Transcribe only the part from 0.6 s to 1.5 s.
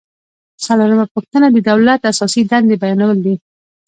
څلورمه پوښتنه